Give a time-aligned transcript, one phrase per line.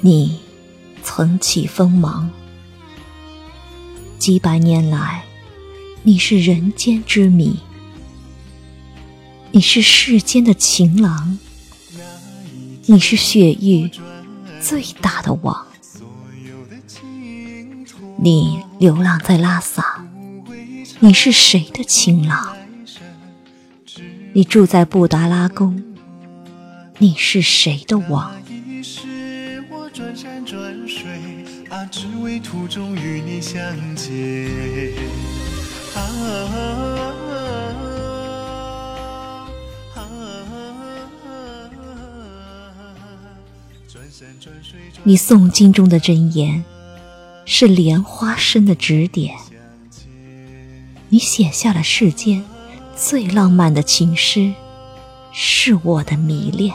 [0.00, 0.38] 你
[1.02, 2.30] 曾起锋芒，
[4.16, 5.24] 几百年来，
[6.04, 7.58] 你是人间之谜，
[9.50, 11.36] 你是世间的情郎，
[12.86, 13.90] 你是雪域
[14.60, 15.66] 最大的王。
[18.20, 20.04] 你流浪在拉萨，
[21.00, 22.56] 你是谁的情郎？
[24.32, 25.82] 你住在布达拉宫，
[26.98, 28.36] 你是谁的王
[29.98, 30.14] 王？
[45.04, 46.64] 你诵经中的真言，
[47.44, 49.36] 是莲花生的指点。
[51.08, 52.44] 你写下了世间。
[52.96, 54.52] 最浪漫的情诗，
[55.32, 56.74] 是我的迷恋。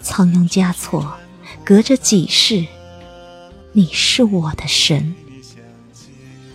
[0.00, 1.18] 仓央嘉措，
[1.64, 2.66] 隔着几世，
[3.72, 5.14] 你是我的神。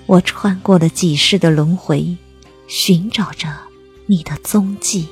[0.06, 2.18] 我穿过了几世的轮回，
[2.68, 3.48] 寻找着
[4.08, 5.08] 你的踪迹。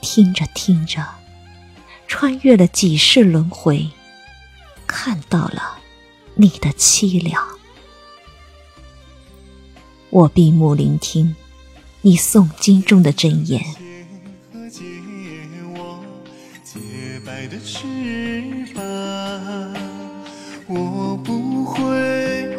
[0.00, 1.06] 听着听着，
[2.20, 3.90] 穿越了几世轮回，
[4.88, 5.78] 看到了
[6.34, 7.46] 你的凄凉。
[10.10, 11.36] 我闭目聆听
[12.00, 13.62] 你诵经中的真言。
[20.66, 21.86] 我不会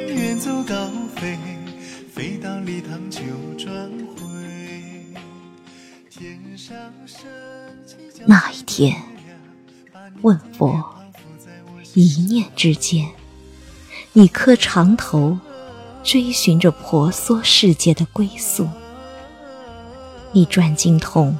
[0.07, 1.37] 远走高飞，
[2.13, 3.19] 飞到礼堂就
[3.57, 4.23] 转回。
[8.25, 8.95] 那一天，
[10.21, 10.83] 问佛，
[11.93, 13.09] 一念之间，
[14.13, 15.37] 你磕长头，
[16.03, 18.65] 追寻着婆娑世界的归宿；
[20.31, 21.37] 你转经筒，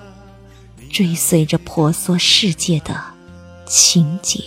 [0.91, 2.99] 追随着婆娑世界的
[3.65, 4.43] 情节。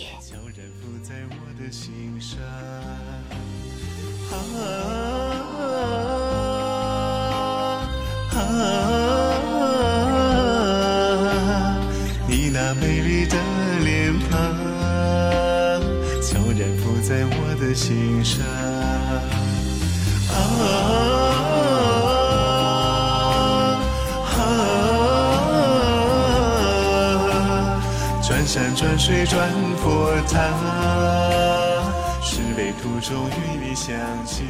[12.53, 13.35] 那美丽的
[13.83, 14.39] 脸庞，
[16.21, 18.45] 悄然附在我的心上。
[20.29, 20.37] 啊！
[28.21, 30.37] 转山转水转佛塔，
[32.21, 33.31] 是为途中与
[33.67, 34.45] 你相见。